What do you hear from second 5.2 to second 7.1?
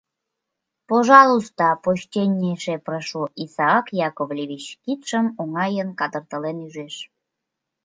оҥайын кадырталтен ӱжеш.